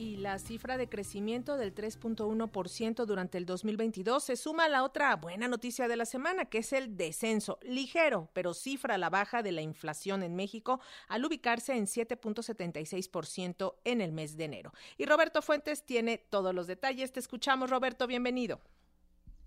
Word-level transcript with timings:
Y 0.00 0.16
la 0.16 0.38
cifra 0.38 0.78
de 0.78 0.88
crecimiento 0.88 1.58
del 1.58 1.74
3.1% 1.74 3.04
durante 3.04 3.36
el 3.36 3.44
2022 3.44 4.24
se 4.24 4.36
suma 4.36 4.64
a 4.64 4.68
la 4.70 4.82
otra 4.82 5.14
buena 5.16 5.46
noticia 5.46 5.88
de 5.88 5.96
la 5.96 6.06
semana, 6.06 6.46
que 6.46 6.58
es 6.58 6.72
el 6.72 6.96
descenso 6.96 7.58
ligero, 7.60 8.30
pero 8.32 8.54
cifra 8.54 8.96
la 8.96 9.10
baja 9.10 9.42
de 9.42 9.52
la 9.52 9.60
inflación 9.60 10.22
en 10.22 10.34
México 10.36 10.80
al 11.08 11.26
ubicarse 11.26 11.74
en 11.76 11.84
7.76% 11.86 13.74
en 13.84 14.00
el 14.00 14.12
mes 14.12 14.38
de 14.38 14.44
enero. 14.44 14.72
Y 14.96 15.04
Roberto 15.04 15.42
Fuentes 15.42 15.84
tiene 15.84 16.16
todos 16.16 16.54
los 16.54 16.66
detalles. 16.66 17.12
Te 17.12 17.20
escuchamos, 17.20 17.68
Roberto, 17.68 18.06
bienvenido. 18.06 18.62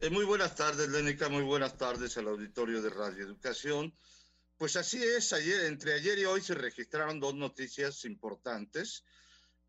Eh, 0.02 0.12
muy 0.12 0.24
buenas 0.24 0.56
tardes, 0.56 0.88
Lénica, 0.88 1.30
muy 1.30 1.44
buenas 1.44 1.80
tardes 1.80 2.16
al 2.20 2.28
auditorio 2.28 2.84
de 2.84 2.92
Radio 2.92 3.26
Educación. 3.26 3.92
Pues 4.58 4.76
así 4.76 5.04
es, 5.04 5.34
ayer, 5.34 5.66
entre 5.66 5.96
ayer 5.96 6.20
y 6.20 6.26
hoy 6.26 6.42
se 6.42 6.54
registraron 6.54 7.20
dos 7.20 7.34
noticias 7.34 8.06
importantes 8.06 9.04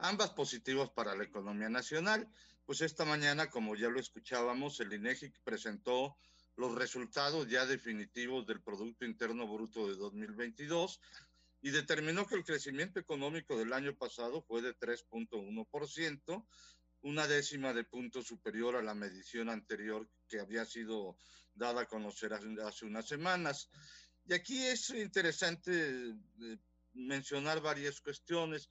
ambas 0.09 0.31
positivas 0.31 0.91
para 0.91 1.15
la 1.15 1.25
economía 1.25 1.69
nacional. 1.69 2.29
Pues 2.67 2.81
esta 2.81 3.05
mañana, 3.05 3.51
como 3.51 3.77
ya 3.77 3.89
lo 3.89 4.01
escuchábamos, 4.01 4.81
el 4.81 4.93
INEGI 4.93 5.33
presentó 5.45 6.17
los 6.57 6.75
resultados 6.75 7.49
ya 7.49 7.67
definitivos 7.67 8.47
del 8.47 8.63
Producto 8.63 9.05
Interno 9.05 9.47
Bruto 9.47 9.89
de 9.89 9.97
2022 9.97 11.01
y 11.63 11.71
determinó 11.71 12.27
que 12.27 12.37
el 12.37 12.45
crecimiento 12.45 13.01
económico 13.01 13.59
del 13.59 13.73
año 13.73 13.97
pasado 13.97 14.43
fue 14.43 14.63
de 14.63 14.79
3.1%, 14.79 16.47
una 17.03 17.27
décima 17.27 17.73
de 17.73 17.85
punto 17.85 18.23
superior 18.23 18.77
a 18.77 18.83
la 18.83 18.95
medición 18.95 19.49
anterior 19.49 20.09
que 20.29 20.41
había 20.41 20.65
sido 20.65 21.17
dada 21.55 21.83
a 21.83 21.87
conocer 21.87 22.33
hace 22.35 22.85
unas 22.85 23.09
semanas. 23.09 23.71
Y 24.27 24.35
aquí 24.35 24.63
es 24.65 24.91
interesante 24.91 26.11
eh, 26.11 26.59
mencionar 26.93 27.61
varias 27.61 28.01
cuestiones 28.01 28.69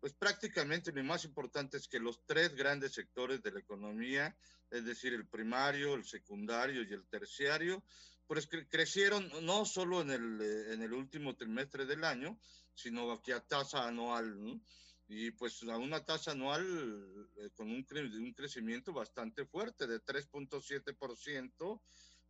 pues 0.00 0.14
prácticamente 0.14 0.92
lo 0.92 1.04
más 1.04 1.24
importante 1.24 1.76
es 1.76 1.86
que 1.86 2.00
los 2.00 2.24
tres 2.24 2.54
grandes 2.54 2.94
sectores 2.94 3.42
de 3.42 3.52
la 3.52 3.60
economía, 3.60 4.34
es 4.70 4.84
decir, 4.84 5.12
el 5.12 5.28
primario, 5.28 5.94
el 5.94 6.04
secundario 6.04 6.82
y 6.82 6.92
el 6.92 7.06
terciario, 7.06 7.84
pues 8.26 8.48
crecieron 8.68 9.30
no 9.42 9.66
solo 9.66 10.00
en 10.00 10.10
el, 10.10 10.40
eh, 10.40 10.72
en 10.72 10.82
el 10.82 10.92
último 10.94 11.36
trimestre 11.36 11.84
del 11.84 12.04
año, 12.04 12.38
sino 12.74 13.12
aquí 13.12 13.32
a 13.32 13.40
tasa 13.40 13.86
anual, 13.86 14.60
y 15.08 15.32
pues 15.32 15.62
a 15.64 15.76
una 15.76 16.04
tasa 16.04 16.30
anual 16.30 17.28
eh, 17.36 17.50
con 17.54 17.68
un, 17.70 17.84
un, 17.90 18.32
crecimiento 18.32 18.92
bastante 18.92 19.44
fuerte 19.44 19.86
de 19.86 20.00
3.7% 20.00 21.82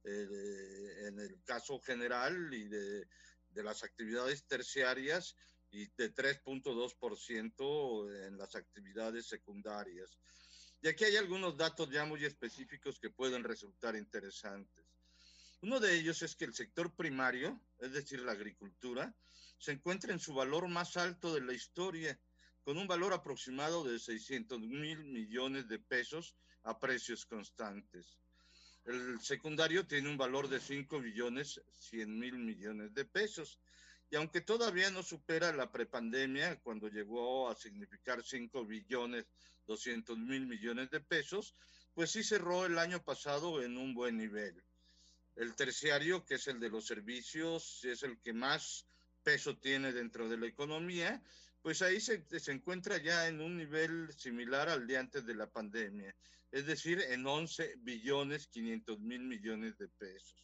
eh, 0.03 1.07
en 1.07 1.21
el 1.21 1.43
caso 1.45 1.79
general 1.79 2.53
y 2.55 2.67
de, 2.69 3.07
de 3.51 3.62
las 3.62 3.84
actividades 3.84 4.47
terciarias 4.47 5.37
y 5.71 5.87
de 5.97 6.15
3.2% 6.15 8.27
en 8.27 8.37
las 8.37 8.57
actividades 8.57 9.27
secundarias. 9.27 10.19
Y 10.83 10.89
aquí 10.89 11.05
hay 11.05 11.17
algunos 11.17 11.57
datos 11.57 11.89
ya 11.91 12.05
muy 12.05 12.25
específicos 12.25 12.99
que 12.99 13.11
pueden 13.11 13.45
resultar 13.45 13.97
interesantes. 13.97 14.85
Uno 15.62 15.79
de 15.79 15.95
ellos 15.95 16.23
es 16.23 16.35
que 16.35 16.47
el 16.47 16.55
sector 16.55 16.95
primario, 16.95 17.61
es 17.79 17.93
decir, 17.93 18.21
la 18.21 18.33
agricultura, 18.33 19.15
se 19.59 19.73
encuentra 19.73 20.12
en 20.12 20.19
su 20.19 20.33
valor 20.33 20.69
más 20.69 20.97
alto 20.97 21.35
de 21.35 21.43
la 21.43 21.53
historia, 21.53 22.19
con 22.65 22.79
un 22.79 22.87
valor 22.87 23.12
aproximado 23.12 23.84
de 23.84 23.99
600 23.99 24.61
mil 24.61 25.05
millones 25.05 25.69
de 25.69 25.79
pesos 25.79 26.34
a 26.62 26.79
precios 26.79 27.27
constantes. 27.27 28.19
El 28.84 29.21
secundario 29.21 29.87
tiene 29.87 30.09
un 30.09 30.17
valor 30.17 30.49
de 30.49 30.61
5 30.61 31.01
billones 31.01 31.61
100 31.79 32.19
mil 32.19 32.39
millones 32.39 32.95
de 32.95 33.05
pesos 33.05 33.59
y 34.11 34.16
aunque 34.16 34.41
todavía 34.41 34.91
no 34.91 35.03
supera 35.03 35.53
la 35.53 35.71
prepandemia, 35.71 36.60
cuando 36.60 36.88
llegó 36.88 37.48
a 37.48 37.54
significar 37.54 38.22
5 38.25 38.65
billones 38.66 39.26
200 39.66 40.19
mil 40.19 40.47
millones 40.48 40.91
de 40.91 41.00
pesos, 41.00 41.54
pues 41.94 42.10
sí 42.10 42.25
cerró 42.25 42.66
el 42.66 42.76
año 42.78 43.04
pasado 43.04 43.62
en 43.62 43.76
un 43.76 43.94
buen 43.94 44.16
nivel. 44.16 44.60
El 45.37 45.54
terciario, 45.54 46.25
que 46.25 46.34
es 46.34 46.49
el 46.49 46.59
de 46.59 46.70
los 46.70 46.87
servicios, 46.87 47.84
es 47.84 48.03
el 48.03 48.19
que 48.20 48.32
más 48.32 48.84
peso 49.22 49.56
tiene 49.59 49.93
dentro 49.93 50.28
de 50.28 50.38
la 50.38 50.47
economía, 50.47 51.22
pues 51.62 51.82
ahí 51.82 52.00
se, 52.00 52.25
se, 52.41 52.50
encuentra 52.50 52.99
ya 52.99 53.28
en 53.28 53.41
un 53.41 53.56
nivel 53.56 54.12
similar 54.12 54.69
al 54.69 54.87
de 54.88 54.99
antes 54.99 55.25
de 55.25 55.34
la 55.34 55.49
pandemia, 55.49 56.15
es 56.50 56.66
decir, 56.66 57.00
en 57.00 57.25
11 57.25 57.76
billones 57.78 58.49
500 58.49 58.99
mil 58.99 59.20
millones 59.20 59.78
de 59.78 59.87
pesos. 59.87 60.43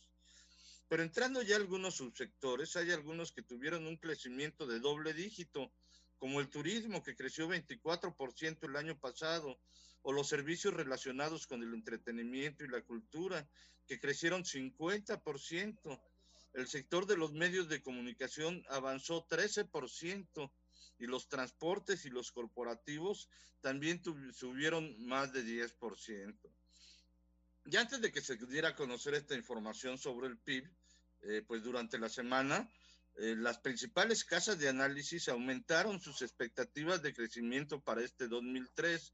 Pero 0.88 1.02
entrando 1.02 1.42
ya 1.42 1.56
a 1.56 1.58
algunos 1.58 1.96
subsectores, 1.96 2.76
hay 2.76 2.92
algunos 2.92 3.32
que 3.32 3.42
tuvieron 3.42 3.86
un 3.86 3.96
crecimiento 3.96 4.66
de 4.66 4.78
doble 4.78 5.14
dígito, 5.14 5.72
como 6.18 6.40
el 6.40 6.48
turismo, 6.48 7.02
que 7.02 7.16
creció 7.16 7.48
24% 7.48 8.68
el 8.68 8.76
año 8.76 8.98
pasado, 8.98 9.58
o 10.02 10.12
los 10.12 10.28
servicios 10.28 10.74
relacionados 10.74 11.46
con 11.46 11.62
el 11.62 11.74
entretenimiento 11.74 12.64
y 12.64 12.68
la 12.68 12.82
cultura, 12.82 13.48
que 13.86 13.98
crecieron 13.98 14.44
50%. 14.44 16.00
El 16.52 16.68
sector 16.68 17.06
de 17.06 17.16
los 17.16 17.32
medios 17.32 17.68
de 17.68 17.82
comunicación 17.82 18.64
avanzó 18.68 19.26
13% 19.26 20.52
y 20.98 21.06
los 21.06 21.28
transportes 21.28 22.04
y 22.06 22.10
los 22.10 22.30
corporativos 22.30 23.28
también 23.60 24.00
subieron 24.32 25.04
más 25.04 25.32
de 25.32 25.44
10%. 25.44 26.38
Y 27.68 27.76
antes 27.76 28.00
de 28.00 28.12
que 28.12 28.20
se 28.20 28.36
diera 28.36 28.68
a 28.68 28.76
conocer 28.76 29.14
esta 29.14 29.34
información 29.34 29.98
sobre 29.98 30.28
el 30.28 30.38
PIB, 30.38 30.70
eh, 31.22 31.42
pues 31.46 31.64
durante 31.64 31.98
la 31.98 32.08
semana, 32.08 32.70
eh, 33.16 33.34
las 33.36 33.58
principales 33.58 34.24
casas 34.24 34.58
de 34.58 34.68
análisis 34.68 35.28
aumentaron 35.28 36.00
sus 36.00 36.22
expectativas 36.22 37.02
de 37.02 37.12
crecimiento 37.12 37.80
para 37.80 38.02
este 38.02 38.28
2003 38.28 39.12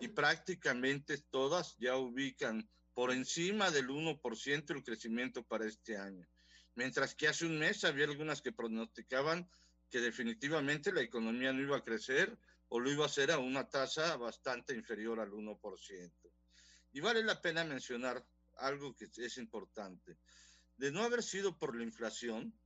y 0.00 0.08
prácticamente 0.08 1.16
todas 1.30 1.74
ya 1.78 1.96
ubican 1.96 2.68
por 2.92 3.12
encima 3.12 3.70
del 3.70 3.88
1% 3.88 4.74
el 4.74 4.84
crecimiento 4.84 5.42
para 5.42 5.66
este 5.66 5.96
año. 5.96 6.28
Mientras 6.74 7.14
que 7.14 7.28
hace 7.28 7.46
un 7.46 7.58
mes 7.58 7.84
había 7.84 8.04
algunas 8.04 8.42
que 8.42 8.52
pronosticaban 8.52 9.48
que 9.88 10.00
definitivamente 10.00 10.92
la 10.92 11.00
economía 11.00 11.52
no 11.52 11.62
iba 11.62 11.78
a 11.78 11.84
crecer 11.84 12.36
o 12.68 12.78
lo 12.78 12.90
iba 12.90 13.04
a 13.04 13.06
hacer 13.06 13.30
a 13.30 13.38
una 13.38 13.68
tasa 13.70 14.16
bastante 14.16 14.74
inferior 14.74 15.20
al 15.20 15.30
1%. 15.30 16.25
Y 16.96 17.00
vale 17.00 17.22
la 17.22 17.42
pena 17.42 17.62
mencionar 17.62 18.26
algo 18.56 18.96
que 18.96 19.10
es 19.18 19.36
importante. 19.36 20.16
De 20.78 20.90
no 20.90 21.02
haber 21.02 21.22
sido 21.22 21.58
por 21.58 21.76
la 21.76 21.84
inflación, 21.84 22.58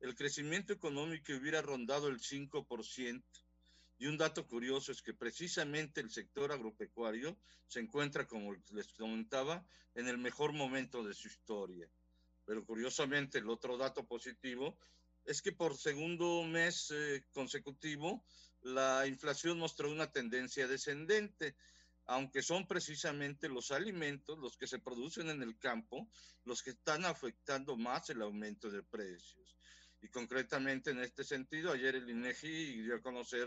el 0.00 0.14
crecimiento 0.14 0.74
económico 0.74 1.32
hubiera 1.32 1.62
rondado 1.62 2.08
el 2.08 2.20
5%. 2.20 3.22
Y 3.96 4.06
un 4.06 4.18
dato 4.18 4.46
curioso 4.46 4.92
es 4.92 5.00
que 5.00 5.14
precisamente 5.14 6.02
el 6.02 6.10
sector 6.10 6.52
agropecuario 6.52 7.38
se 7.66 7.80
encuentra, 7.80 8.28
como 8.28 8.54
les 8.72 8.92
comentaba, 8.92 9.66
en 9.94 10.06
el 10.06 10.18
mejor 10.18 10.52
momento 10.52 11.02
de 11.02 11.14
su 11.14 11.28
historia. 11.28 11.88
Pero 12.44 12.66
curiosamente, 12.66 13.38
el 13.38 13.48
otro 13.48 13.78
dato 13.78 14.06
positivo 14.06 14.76
es 15.24 15.40
que 15.40 15.52
por 15.52 15.74
segundo 15.78 16.42
mes 16.42 16.90
eh, 16.90 17.24
consecutivo 17.32 18.22
la 18.60 19.06
inflación 19.06 19.58
mostró 19.58 19.90
una 19.90 20.12
tendencia 20.12 20.68
descendente 20.68 21.56
aunque 22.08 22.42
son 22.42 22.66
precisamente 22.66 23.48
los 23.50 23.70
alimentos, 23.70 24.38
los 24.38 24.56
que 24.56 24.66
se 24.66 24.78
producen 24.78 25.28
en 25.28 25.42
el 25.42 25.58
campo, 25.58 26.08
los 26.44 26.62
que 26.62 26.70
están 26.70 27.04
afectando 27.04 27.76
más 27.76 28.08
el 28.08 28.22
aumento 28.22 28.70
de 28.70 28.82
precios. 28.82 29.56
Y 30.00 30.08
concretamente 30.08 30.90
en 30.90 31.00
este 31.00 31.22
sentido, 31.22 31.70
ayer 31.70 31.96
el 31.96 32.08
INEGI 32.08 32.80
dio 32.80 32.96
a 32.96 33.02
conocer 33.02 33.46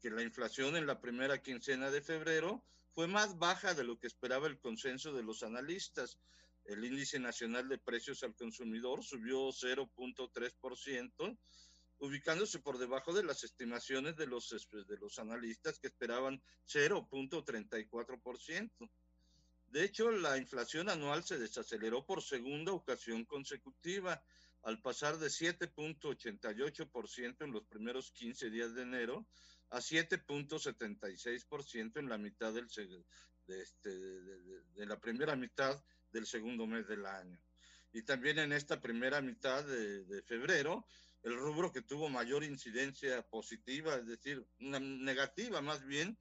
que 0.00 0.10
la 0.10 0.22
inflación 0.22 0.76
en 0.76 0.86
la 0.86 1.00
primera 1.00 1.42
quincena 1.42 1.90
de 1.90 2.00
febrero 2.00 2.64
fue 2.94 3.08
más 3.08 3.36
baja 3.36 3.74
de 3.74 3.82
lo 3.82 3.98
que 3.98 4.06
esperaba 4.06 4.46
el 4.46 4.60
consenso 4.60 5.12
de 5.12 5.24
los 5.24 5.42
analistas. 5.42 6.20
El 6.66 6.84
índice 6.84 7.18
nacional 7.18 7.68
de 7.68 7.78
precios 7.78 8.22
al 8.22 8.36
consumidor 8.36 9.02
subió 9.02 9.48
0.3%, 9.48 11.38
ubicándose 11.98 12.60
por 12.60 12.78
debajo 12.78 13.12
de 13.12 13.24
las 13.24 13.44
estimaciones 13.44 14.16
de 14.16 14.26
los, 14.26 14.48
de 14.70 14.96
los 14.98 15.18
analistas 15.18 15.78
que 15.78 15.88
esperaban 15.88 16.42
0.34%. 16.66 18.90
De 19.66 19.84
hecho, 19.84 20.10
la 20.10 20.38
inflación 20.38 20.88
anual 20.88 21.24
se 21.24 21.38
desaceleró 21.38 22.06
por 22.06 22.22
segunda 22.22 22.72
ocasión 22.72 23.24
consecutiva, 23.24 24.22
al 24.62 24.80
pasar 24.80 25.18
de 25.18 25.26
7.88% 25.28 27.44
en 27.44 27.52
los 27.52 27.64
primeros 27.66 28.10
15 28.12 28.48
días 28.50 28.74
de 28.74 28.82
enero 28.82 29.26
a 29.70 29.78
7.76% 29.78 31.98
en 31.98 32.08
la 32.08 32.18
mitad 32.18 32.52
del, 32.52 32.66
de, 33.46 33.60
este, 33.60 33.90
de, 33.90 34.62
de 34.74 34.86
la 34.86 34.98
primera 34.98 35.36
mitad 35.36 35.80
del 36.10 36.26
segundo 36.26 36.66
mes 36.66 36.88
del 36.88 37.06
año. 37.06 37.40
Y 37.92 38.02
también 38.02 38.38
en 38.38 38.52
esta 38.52 38.80
primera 38.80 39.20
mitad 39.20 39.64
de, 39.64 40.22
febrero, 40.22 40.86
el 41.22 41.36
rubro 41.36 41.70
que 41.72 41.82
tuvo 41.82 42.08
mayor 42.08 42.42
incidencia 42.44 43.22
positiva, 43.28 43.96
es 43.96 44.06
decir, 44.06 44.46
una 44.60 44.80
negativa 44.80 45.60
más 45.60 45.84
bien, 45.84 46.18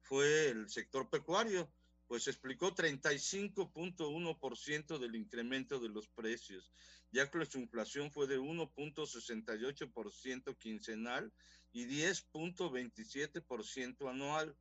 fue 0.00 0.48
el 0.48 0.68
sector 0.70 1.10
pecuario, 1.10 1.70
pues 2.06 2.26
explicó 2.26 2.74
35.1% 2.74 4.98
del 4.98 5.14
incremento 5.14 5.78
de 5.78 5.90
los 5.90 6.08
precios, 6.08 6.72
ya 7.10 7.30
que 7.30 7.44
su 7.44 7.58
inflación 7.58 8.10
fue 8.10 8.26
de 8.26 8.38
1.68% 8.38 10.56
quincenal 10.56 11.30
y 11.72 11.84
10.27% 11.86 14.10
anual. 14.10 14.56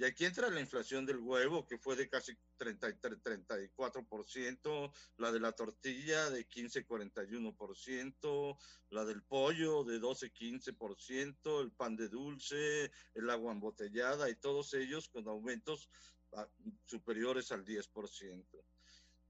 Y 0.00 0.04
aquí 0.04 0.24
entra 0.24 0.48
la 0.48 0.60
inflación 0.60 1.04
del 1.04 1.18
huevo, 1.18 1.66
que 1.66 1.76
fue 1.76 1.96
de 1.96 2.08
casi 2.08 2.32
33, 2.56 3.20
34%, 3.20 4.92
la 5.16 5.32
de 5.32 5.40
la 5.40 5.50
tortilla 5.50 6.30
de 6.30 6.48
15,41%, 6.48 8.56
la 8.90 9.04
del 9.04 9.24
pollo 9.24 9.82
de 9.82 10.00
12,15%, 10.00 11.62
el 11.62 11.72
pan 11.72 11.96
de 11.96 12.08
dulce, 12.08 12.92
el 13.14 13.28
agua 13.28 13.50
embotellada 13.50 14.30
y 14.30 14.36
todos 14.36 14.72
ellos 14.74 15.08
con 15.08 15.26
aumentos 15.26 15.90
ah, 16.32 16.48
superiores 16.84 17.50
al 17.50 17.64
10%. 17.64 18.46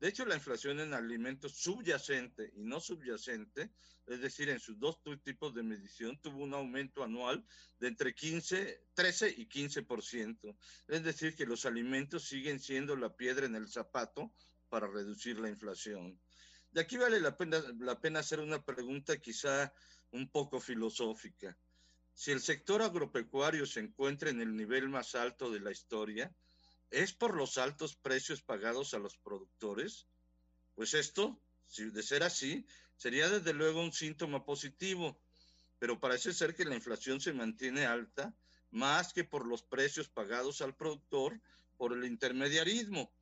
De 0.01 0.09
hecho, 0.09 0.25
la 0.25 0.37
inflación 0.37 0.79
en 0.79 0.95
alimentos 0.95 1.55
subyacente 1.55 2.53
y 2.55 2.63
no 2.63 2.81
subyacente, 2.81 3.73
es 4.07 4.21
decir, 4.21 4.49
en 4.49 4.61
sus 4.61 4.79
dos 4.79 5.01
tipos 5.25 5.53
de 5.55 5.65
medición, 5.65 6.21
tuvo 6.21 6.45
un 6.45 6.55
aumento 6.55 7.03
anual 7.03 7.45
de 7.81 7.89
entre 7.89 8.15
15, 8.15 8.87
13 8.95 9.35
y 9.37 9.49
15%. 9.49 10.57
Es 10.87 11.03
decir, 11.03 11.35
que 11.35 11.47
los 11.47 11.67
alimentos 11.67 12.29
siguen 12.29 12.61
siendo 12.61 12.95
la 12.95 13.17
piedra 13.17 13.47
en 13.47 13.57
el 13.57 13.69
zapato 13.69 14.33
para 14.69 14.87
reducir 14.87 15.41
la 15.41 15.49
inflación. 15.49 16.21
De 16.71 16.81
aquí 16.81 16.97
vale 16.97 17.19
la 17.21 17.37
pena, 17.37 17.61
la 17.81 18.01
pena 18.01 18.21
hacer 18.21 18.39
una 18.39 18.65
pregunta 18.65 19.19
quizá 19.19 19.73
un 20.13 20.31
poco 20.31 20.61
filosófica. 20.61 21.59
Si 22.13 22.31
el 22.31 22.41
sector 22.41 22.83
agropecuario 22.83 23.67
se 23.67 23.81
encuentra 23.81 24.31
en 24.31 24.41
el 24.41 24.55
nivel 24.55 24.89
más 24.89 25.15
alto 25.15 25.51
de 25.51 25.61
la 25.61 25.71
historia, 25.71 26.33
¿Es 26.91 27.13
por 27.13 27.37
los 27.37 27.59
altos 27.59 27.97
precios 27.97 28.43
pagados 28.43 28.95
a 28.95 28.99
los 28.99 29.17
productores? 29.19 30.07
Pues 30.75 30.95
esto, 30.95 31.41
si 31.67 31.91
de 31.91 32.03
ser 32.03 32.23
así, 32.23 32.67
sería 32.97 33.29
desde 33.29 33.53
luego 33.53 33.83
un 33.83 33.93
síntoma 33.93 34.45
positivo, 34.45 35.21
pero 35.79 36.01
parece 36.01 36.33
ser 36.33 36.55
que 36.55 36.65
la 36.65 36.75
inflación 36.75 37.21
se 37.21 37.33
mantiene 37.33 37.85
alta 37.87 38.35
más 38.71 39.13
que 39.13 39.25
por 39.25 39.47
los 39.47 39.63
precios 39.63 40.09
pagados 40.09 40.61
al 40.61 40.77
productor 40.77 41.41
por 41.77 41.93
el 41.93 42.05
intermediarismo 42.05 43.13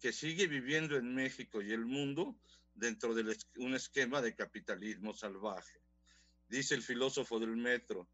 que 0.00 0.12
sigue 0.12 0.46
viviendo 0.46 0.96
en 0.96 1.14
México 1.14 1.60
y 1.60 1.72
el 1.72 1.84
mundo 1.84 2.38
dentro 2.74 3.14
de 3.14 3.36
un 3.56 3.74
esquema 3.74 4.22
de 4.22 4.34
capitalismo 4.34 5.12
salvaje. 5.12 5.82
Dice 6.48 6.74
el 6.74 6.82
filósofo 6.82 7.38
del 7.40 7.56
metro, 7.56 8.08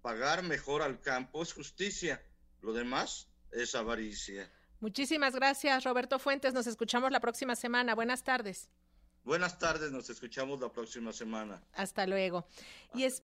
pagar 0.00 0.42
mejor 0.42 0.82
al 0.82 1.00
campo 1.00 1.42
es 1.42 1.52
justicia, 1.52 2.24
lo 2.62 2.72
demás 2.72 3.28
es 3.52 3.74
avaricia. 3.74 4.50
Muchísimas 4.80 5.34
gracias, 5.34 5.84
Roberto 5.84 6.18
Fuentes. 6.18 6.52
Nos 6.52 6.66
escuchamos 6.66 7.10
la 7.10 7.20
próxima 7.20 7.56
semana. 7.56 7.94
Buenas 7.94 8.22
tardes. 8.24 8.68
Buenas 9.26 9.58
tardes, 9.58 9.90
nos 9.90 10.08
escuchamos 10.08 10.60
la 10.60 10.68
próxima 10.72 11.12
semana. 11.12 11.60
Hasta 11.72 12.06
luego. 12.06 12.46
Y 12.94 13.02
es 13.02 13.14